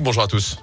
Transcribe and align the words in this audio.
Bonjour 0.00 0.22
à 0.22 0.28
tous. 0.28 0.58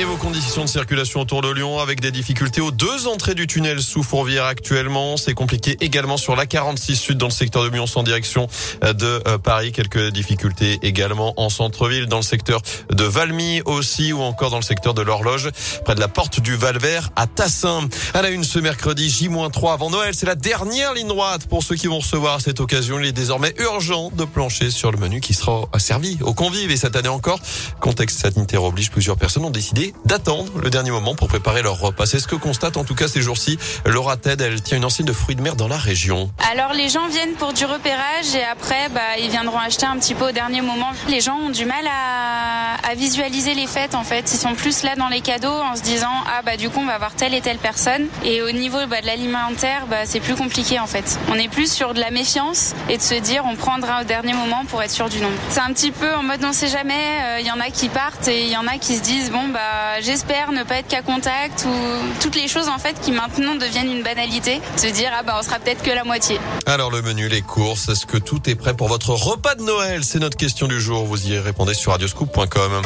Et 0.00 0.04
vos 0.04 0.16
conditions 0.16 0.64
de 0.64 0.68
circulation 0.70 1.20
autour 1.20 1.42
de 1.42 1.50
Lyon 1.50 1.78
avec 1.78 2.00
des 2.00 2.10
difficultés 2.10 2.62
aux 2.62 2.70
deux 2.70 3.06
entrées 3.06 3.34
du 3.34 3.46
tunnel 3.46 3.82
sous 3.82 4.02
Fourvière 4.02 4.46
actuellement. 4.46 5.18
C'est 5.18 5.34
compliqué 5.34 5.76
également 5.82 6.16
sur 6.16 6.36
la 6.36 6.46
46 6.46 6.96
Sud 6.96 7.18
dans 7.18 7.26
le 7.26 7.32
secteur 7.32 7.64
de 7.64 7.68
Lyon 7.68 7.84
en 7.94 8.02
direction 8.02 8.48
euh, 8.82 8.94
de 8.94 9.22
euh, 9.28 9.36
Paris. 9.36 9.72
Quelques 9.72 10.10
difficultés 10.10 10.78
également 10.80 11.34
en 11.36 11.50
centre-ville 11.50 12.06
dans 12.06 12.16
le 12.16 12.22
secteur 12.22 12.62
de 12.90 13.04
Valmy 13.04 13.60
aussi 13.66 14.14
ou 14.14 14.22
encore 14.22 14.48
dans 14.48 14.56
le 14.56 14.62
secteur 14.62 14.94
de 14.94 15.02
l'horloge 15.02 15.50
près 15.84 15.94
de 15.94 16.00
la 16.00 16.08
porte 16.08 16.40
du 16.40 16.56
Valvert 16.56 17.10
à 17.14 17.26
Tassin. 17.26 17.86
À 18.14 18.22
la 18.22 18.30
une 18.30 18.44
ce 18.44 18.58
mercredi 18.58 19.10
J-3 19.10 19.74
avant 19.74 19.90
Noël. 19.90 20.14
C'est 20.14 20.24
la 20.24 20.34
dernière 20.34 20.94
ligne 20.94 21.08
droite 21.08 21.44
pour 21.46 21.62
ceux 21.62 21.76
qui 21.76 21.88
vont 21.88 21.98
recevoir 21.98 22.40
cette 22.40 22.60
occasion. 22.60 22.98
Il 22.98 23.04
est 23.04 23.12
désormais 23.12 23.52
urgent 23.58 24.10
de 24.14 24.24
plancher 24.24 24.70
sur 24.70 24.92
le 24.92 24.96
menu 24.96 25.20
qui 25.20 25.34
sera 25.34 25.68
servi 25.76 26.16
aux 26.22 26.32
convives. 26.32 26.70
Et 26.70 26.78
cette 26.78 26.96
année 26.96 27.08
encore, 27.10 27.40
contexte 27.80 28.20
sanitaire 28.20 28.64
oblige, 28.64 28.90
plusieurs 28.90 29.18
personnes 29.18 29.44
ont 29.44 29.50
décidé 29.50 29.89
d'attendre 30.04 30.52
le 30.60 30.70
dernier 30.70 30.90
moment 30.90 31.14
pour 31.14 31.28
préparer 31.28 31.62
leur 31.62 31.78
repas. 31.78 32.06
C'est 32.06 32.18
ce 32.18 32.26
que 32.26 32.36
constate 32.36 32.76
en 32.76 32.84
tout 32.84 32.94
cas 32.94 33.08
ces 33.08 33.22
jours-ci 33.22 33.58
Laura 33.84 34.16
Ted. 34.16 34.42
Elle 34.42 34.60
tient 34.62 34.76
une 34.76 34.84
enseigne 34.84 35.06
de 35.06 35.12
fruits 35.12 35.36
de 35.36 35.42
mer 35.42 35.56
dans 35.56 35.68
la 35.68 35.76
région. 35.76 36.30
Alors 36.50 36.72
les 36.72 36.88
gens 36.88 37.06
viennent 37.08 37.34
pour 37.34 37.52
du 37.52 37.64
repérage 37.64 38.34
et 38.34 38.44
après 38.44 38.88
bah, 38.88 39.00
ils 39.18 39.30
viendront 39.30 39.58
acheter 39.58 39.86
un 39.86 39.96
petit 39.98 40.14
peu 40.14 40.28
au 40.28 40.32
dernier 40.32 40.60
moment. 40.62 40.90
Les 41.08 41.20
gens 41.20 41.36
ont 41.36 41.50
du 41.50 41.64
mal 41.64 41.84
à, 41.86 42.94
visualiser 42.96 43.54
les 43.54 43.68
fêtes 43.68 43.94
en 43.94 44.02
fait. 44.02 44.32
Ils 44.32 44.36
sont 44.36 44.54
plus 44.54 44.82
là 44.82 44.96
dans 44.96 45.08
les 45.08 45.20
cadeaux 45.20 45.48
en 45.48 45.76
se 45.76 45.82
disant 45.82 46.12
ah 46.26 46.42
bah 46.44 46.56
du 46.56 46.68
coup 46.68 46.80
on 46.80 46.86
va 46.86 46.94
avoir 46.94 47.14
telle 47.14 47.34
et 47.34 47.40
telle 47.40 47.58
personne. 47.58 48.08
Et 48.24 48.42
au 48.42 48.50
niveau 48.50 48.78
bah, 48.88 49.00
de 49.00 49.06
l'alimentaire 49.06 49.86
bah, 49.88 50.04
c'est 50.04 50.20
plus 50.20 50.34
compliqué 50.34 50.80
en 50.80 50.86
fait. 50.86 51.18
On 51.30 51.36
est 51.36 51.48
plus 51.48 51.72
sur 51.72 51.94
de 51.94 52.00
la 52.00 52.10
méfiance 52.10 52.74
et 52.88 52.96
de 52.96 53.02
se 53.02 53.14
dire 53.14 53.44
on 53.46 53.54
prendra 53.54 54.00
au 54.00 54.04
dernier 54.04 54.32
moment 54.32 54.64
pour 54.64 54.82
être 54.82 54.90
sûr 54.90 55.08
du 55.08 55.20
nombre. 55.20 55.36
C'est 55.50 55.60
un 55.60 55.72
petit 55.72 55.92
peu 55.92 56.12
en 56.14 56.22
mode 56.22 56.44
on 56.44 56.52
sait 56.52 56.68
jamais. 56.68 57.38
Il 57.38 57.46
euh, 57.46 57.48
y 57.48 57.50
en 57.52 57.60
a 57.60 57.70
qui 57.70 57.88
partent 57.88 58.28
et 58.28 58.42
il 58.42 58.50
y 58.50 58.56
en 58.56 58.66
a 58.66 58.78
qui 58.78 58.96
se 58.96 59.02
disent 59.02 59.30
bon 59.30 59.48
bah 59.48 59.79
j'espère 60.00 60.52
ne 60.52 60.62
pas 60.62 60.76
être 60.76 60.88
qu'à 60.88 61.02
contact 61.02 61.66
ou 61.66 62.20
toutes 62.20 62.36
les 62.36 62.48
choses 62.48 62.68
en 62.68 62.78
fait 62.78 63.00
qui 63.00 63.12
maintenant 63.12 63.54
deviennent 63.54 63.90
une 63.90 64.02
banalité. 64.02 64.60
Se 64.76 64.86
dire 64.86 65.10
ah 65.14 65.22
bah 65.22 65.36
on 65.38 65.42
sera 65.42 65.58
peut-être 65.58 65.82
que 65.82 65.90
la 65.90 66.04
moitié. 66.04 66.38
Alors 66.66 66.90
le 66.90 67.02
menu, 67.02 67.28
les 67.28 67.42
courses, 67.42 67.88
est-ce 67.88 68.06
que 68.06 68.18
tout 68.18 68.48
est 68.48 68.54
prêt 68.54 68.74
pour 68.74 68.88
votre 68.88 69.10
repas 69.10 69.54
de 69.54 69.62
Noël? 69.62 70.04
C'est 70.04 70.18
notre 70.18 70.36
question 70.36 70.68
du 70.68 70.80
jour. 70.80 71.04
Vous 71.04 71.26
y 71.26 71.38
répondez 71.38 71.74
sur 71.74 71.92
radioscoop.com. 71.92 72.82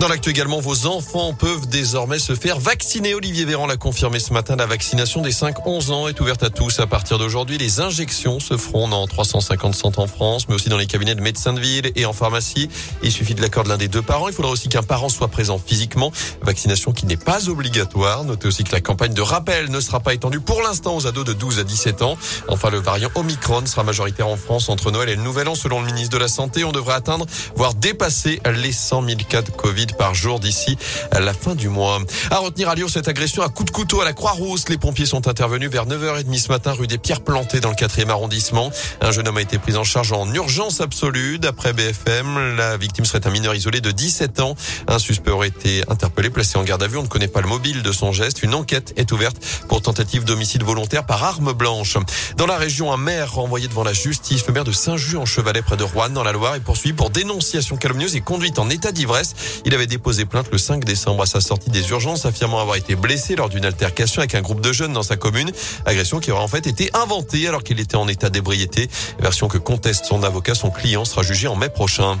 Dans 0.00 0.08
l'actu 0.08 0.30
également, 0.30 0.60
vos 0.60 0.86
enfants 0.86 1.32
peuvent 1.32 1.66
désormais 1.66 2.18
se 2.18 2.34
faire 2.34 2.58
vacciner. 2.58 3.14
Olivier 3.14 3.44
Véran 3.44 3.66
l'a 3.66 3.76
confirmé 3.76 4.18
ce 4.18 4.32
matin. 4.32 4.56
La 4.56 4.66
vaccination 4.66 5.22
des 5.22 5.32
5-11 5.32 5.92
ans 5.92 6.08
est 6.08 6.20
ouverte 6.20 6.42
à 6.42 6.50
tous 6.50 6.80
à 6.80 6.86
partir 6.86 7.18
d'aujourd'hui. 7.18 7.56
Les 7.56 7.80
injections 7.80 8.38
se 8.38 8.56
feront 8.56 8.88
dans 8.88 9.06
350 9.06 9.74
centres 9.74 10.00
en 10.00 10.06
France, 10.06 10.48
mais 10.48 10.56
aussi 10.56 10.68
dans 10.68 10.76
les 10.76 10.86
cabinets 10.86 11.14
de 11.14 11.20
médecins 11.22 11.52
de 11.52 11.60
ville 11.60 11.90
et 11.94 12.04
en 12.06 12.12
pharmacie. 12.12 12.68
Il 13.02 13.12
suffit 13.12 13.34
de 13.34 13.40
l'accord 13.40 13.64
de 13.64 13.70
l'un 13.70 13.78
des 13.78 13.88
deux 13.88 14.02
parents. 14.02 14.28
Il 14.28 14.34
faudra 14.34 14.50
aussi 14.50 14.68
qu'un 14.68 14.82
parent 14.82 15.08
soit 15.08 15.28
présent 15.28 15.58
physiquement. 15.64 16.12
Vaccination 16.42 16.92
qui 16.92 17.06
n'est 17.06 17.16
pas 17.16 17.48
obligatoire. 17.48 18.24
Notez 18.24 18.48
aussi 18.48 18.64
que 18.64 18.72
la 18.72 18.80
campagne 18.80 19.14
de 19.14 19.22
rappel 19.22 19.70
ne 19.70 19.80
sera 19.80 20.00
pas 20.00 20.12
étendue 20.12 20.40
pour 20.40 20.60
l'instant 20.60 20.96
aux 20.96 21.06
ados 21.06 21.24
de 21.24 21.32
12 21.32 21.60
à 21.60 21.64
17 21.64 22.02
ans. 22.02 22.18
Enfin, 22.48 22.68
le 22.68 22.78
variant 22.78 23.10
Omicron 23.14 23.64
sera 23.64 23.84
majoritaire 23.84 24.28
en 24.28 24.36
France 24.36 24.68
entre 24.68 24.90
Noël 24.90 25.08
et 25.08 25.16
le 25.16 25.22
Nouvel 25.22 25.48
An. 25.48 25.54
Selon 25.54 25.80
le 25.80 25.86
ministre 25.86 26.12
de 26.12 26.20
la 26.20 26.28
Santé, 26.28 26.64
on 26.64 26.72
devrait 26.72 26.94
atteindre, 26.94 27.26
voire 27.54 27.74
dépasser 27.74 28.40
les 28.54 28.72
100 28.72 29.06
000 29.06 29.20
cas 29.28 29.40
de 29.40 29.50
Covid 29.50 29.83
par 29.92 30.14
jour 30.14 30.40
d'ici 30.40 30.76
la 31.12 31.34
fin 31.34 31.54
du 31.54 31.68
mois. 31.68 32.00
À 32.30 32.38
retenir 32.38 32.68
à 32.68 32.74
Lyon 32.74 32.88
cette 32.88 33.08
agression 33.08 33.42
à 33.42 33.48
coup 33.48 33.64
de 33.64 33.70
couteau 33.70 34.00
à 34.00 34.04
la 34.04 34.12
Croix-Rousse. 34.12 34.68
Les 34.68 34.78
pompiers 34.78 35.06
sont 35.06 35.28
intervenus 35.28 35.70
vers 35.70 35.86
9h30 35.86 36.38
ce 36.38 36.48
matin 36.48 36.72
rue 36.72 36.86
des 36.86 36.98
Pierres 36.98 37.20
Plantées 37.22 37.60
dans 37.60 37.70
le 37.70 37.74
4e 37.74 38.08
arrondissement. 38.08 38.70
Un 39.00 39.12
jeune 39.12 39.28
homme 39.28 39.36
a 39.36 39.42
été 39.42 39.58
pris 39.58 39.76
en 39.76 39.84
charge 39.84 40.12
en 40.12 40.32
urgence 40.32 40.80
absolue. 40.80 41.38
D'après 41.38 41.72
BFM, 41.72 42.56
la 42.56 42.76
victime 42.76 43.04
serait 43.04 43.26
un 43.26 43.30
mineur 43.30 43.54
isolé 43.54 43.80
de 43.80 43.90
17 43.90 44.40
ans. 44.40 44.54
Un 44.88 44.98
suspect 44.98 45.30
aurait 45.30 45.48
été 45.48 45.82
interpellé, 45.88 46.30
placé 46.30 46.58
en 46.58 46.64
garde 46.64 46.82
à 46.82 46.86
vue. 46.86 46.96
On 46.98 47.02
ne 47.02 47.08
connaît 47.08 47.28
pas 47.28 47.40
le 47.40 47.48
mobile 47.48 47.82
de 47.82 47.92
son 47.92 48.12
geste. 48.12 48.42
Une 48.42 48.54
enquête 48.54 48.92
est 48.96 49.12
ouverte 49.12 49.36
pour 49.68 49.82
tentative 49.82 50.24
d'homicide 50.24 50.62
volontaire 50.62 51.04
par 51.04 51.22
arme 51.22 51.52
blanche. 51.52 51.96
Dans 52.36 52.46
la 52.46 52.56
région, 52.56 52.92
un 52.92 52.96
maire 52.96 53.34
renvoyé 53.34 53.68
devant 53.68 53.84
la 53.84 53.92
justice, 53.92 54.46
le 54.46 54.52
maire 54.52 54.64
de 54.64 54.72
Saint-Just 54.72 55.16
en 55.16 55.26
Chevalet 55.26 55.62
près 55.62 55.76
de 55.76 55.84
Rouen 55.84 56.08
dans 56.08 56.22
la 56.22 56.32
Loire 56.32 56.54
est 56.54 56.60
poursuivi 56.60 56.94
pour 56.94 57.10
dénonciation 57.10 57.76
calomnieuse 57.76 58.16
et 58.16 58.20
conduite 58.20 58.58
en 58.58 58.70
état 58.70 58.92
d'ivresse. 58.92 59.34
Il 59.64 59.73
avait 59.74 59.86
déposé 59.86 60.24
plainte 60.24 60.50
le 60.50 60.58
5 60.58 60.84
décembre 60.84 61.22
à 61.22 61.26
sa 61.26 61.40
sortie 61.40 61.70
des 61.70 61.90
urgences, 61.90 62.26
affirmant 62.26 62.60
avoir 62.60 62.76
été 62.76 62.94
blessé 62.94 63.36
lors 63.36 63.48
d'une 63.48 63.64
altercation 63.64 64.20
avec 64.20 64.34
un 64.34 64.40
groupe 64.40 64.60
de 64.60 64.72
jeunes 64.72 64.92
dans 64.92 65.02
sa 65.02 65.16
commune. 65.16 65.50
Agression 65.84 66.20
qui 66.20 66.30
aurait 66.30 66.42
en 66.42 66.48
fait 66.48 66.66
été 66.66 66.90
inventée 66.94 67.48
alors 67.48 67.62
qu'il 67.62 67.80
était 67.80 67.96
en 67.96 68.08
état 68.08 68.30
d'ébriété. 68.30 68.88
Version 69.18 69.48
que 69.48 69.58
conteste 69.58 70.04
son 70.06 70.22
avocat. 70.22 70.54
Son 70.54 70.70
client 70.70 71.04
sera 71.04 71.22
jugé 71.22 71.48
en 71.48 71.56
mai 71.56 71.68
prochain. 71.68 72.18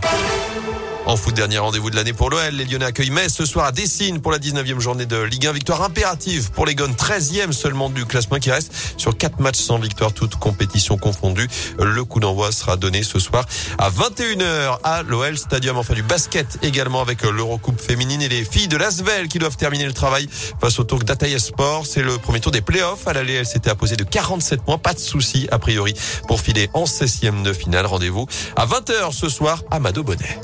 En 1.06 1.18
foot, 1.18 1.34
dernier 1.34 1.58
rendez-vous 1.58 1.90
de 1.90 1.96
l'année 1.96 2.14
pour 2.14 2.30
l'OL. 2.30 2.54
Les 2.54 2.64
Lyonnais 2.64 2.86
accueillent 2.86 3.10
Metz 3.10 3.30
ce 3.30 3.44
soir 3.44 3.66
à 3.66 3.72
Dessine 3.72 4.22
pour 4.22 4.32
la 4.32 4.38
19e 4.38 4.80
journée 4.80 5.04
de 5.04 5.20
Ligue 5.20 5.46
1. 5.46 5.52
Victoire 5.52 5.82
impérative 5.82 6.50
pour 6.50 6.64
les 6.64 6.74
Gones, 6.74 6.94
13e 6.94 7.52
seulement 7.52 7.90
du 7.90 8.06
classement 8.06 8.38
qui 8.38 8.50
reste 8.50 8.72
sur 8.96 9.14
4 9.14 9.38
matchs 9.38 9.58
sans 9.58 9.78
victoire, 9.78 10.14
toutes 10.14 10.36
compétitions 10.36 10.96
confondues. 10.96 11.48
Le 11.78 12.04
coup 12.04 12.20
d'envoi 12.20 12.52
sera 12.52 12.78
donné 12.78 13.02
ce 13.02 13.18
soir 13.18 13.44
à 13.76 13.90
21h 13.90 14.78
à 14.82 15.02
l'OL 15.02 15.36
Stadium. 15.36 15.76
Enfin 15.76 15.92
du 15.92 16.02
basket 16.02 16.58
également 16.62 17.02
avec 17.02 17.22
l'Eurocoupe 17.22 17.80
féminine 17.80 18.22
et 18.22 18.28
les 18.30 18.42
filles 18.42 18.68
de 18.68 18.78
Lasvel 18.78 19.28
qui 19.28 19.38
doivent 19.38 19.58
terminer 19.58 19.84
le 19.84 19.92
travail 19.92 20.26
face 20.58 20.78
au 20.78 20.84
tour 20.84 21.00
d'Ataïa 21.00 21.38
Sport. 21.38 21.86
C'est 21.86 22.02
le 22.02 22.16
premier 22.16 22.40
tour 22.40 22.50
des 22.50 22.62
playoffs. 22.62 23.06
À 23.06 23.12
l'aller, 23.12 23.34
elle 23.34 23.46
s'était 23.46 23.70
apposée 23.70 23.96
de 23.96 24.04
47 24.04 24.62
points. 24.62 24.78
Pas 24.78 24.94
de 24.94 24.98
souci 24.98 25.48
a 25.52 25.58
priori 25.58 25.92
pour 26.28 26.40
filer 26.40 26.70
en 26.72 26.84
16e 26.84 27.42
de 27.42 27.52
finale. 27.52 27.84
Rendez-vous 27.84 28.26
à 28.56 28.64
20h 28.64 29.12
ce 29.12 29.28
soir 29.28 29.62
à 29.70 29.78
Mado 29.80 30.02
Bonnet. 30.02 30.40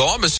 Bon, 0.00 0.16
mais 0.18 0.28